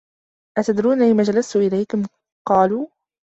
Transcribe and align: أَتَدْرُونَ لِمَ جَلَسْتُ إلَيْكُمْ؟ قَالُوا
أَتَدْرُونَ 0.59 1.09
لِمَ 1.11 1.21
جَلَسْتُ 1.21 1.55
إلَيْكُمْ؟ 1.55 2.03
قَالُوا 2.49 2.87